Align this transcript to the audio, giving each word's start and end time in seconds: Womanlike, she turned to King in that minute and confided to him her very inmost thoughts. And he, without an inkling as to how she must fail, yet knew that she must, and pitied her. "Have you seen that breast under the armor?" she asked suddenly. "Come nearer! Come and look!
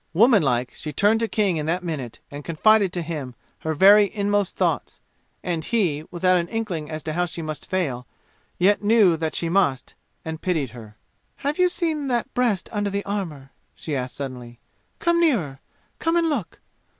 Womanlike, 0.13 0.73
she 0.75 0.91
turned 0.91 1.19
to 1.19 1.27
King 1.27 1.57
in 1.57 1.67
that 1.67 1.83
minute 1.83 2.17
and 2.31 2.43
confided 2.43 2.91
to 2.93 3.03
him 3.03 3.35
her 3.59 3.75
very 3.75 4.11
inmost 4.15 4.55
thoughts. 4.55 4.99
And 5.43 5.63
he, 5.63 6.05
without 6.09 6.37
an 6.39 6.47
inkling 6.47 6.89
as 6.89 7.03
to 7.03 7.13
how 7.13 7.25
she 7.25 7.43
must 7.43 7.69
fail, 7.69 8.07
yet 8.57 8.83
knew 8.83 9.15
that 9.17 9.35
she 9.35 9.47
must, 9.47 9.93
and 10.25 10.41
pitied 10.41 10.71
her. 10.71 10.97
"Have 11.45 11.59
you 11.59 11.69
seen 11.69 12.07
that 12.07 12.33
breast 12.33 12.67
under 12.71 12.89
the 12.89 13.05
armor?" 13.05 13.51
she 13.75 13.95
asked 13.95 14.15
suddenly. 14.15 14.59
"Come 14.97 15.19
nearer! 15.19 15.59
Come 15.99 16.15
and 16.17 16.27
look! 16.27 16.61